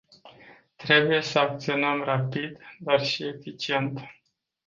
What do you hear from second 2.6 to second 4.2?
dar și eficient.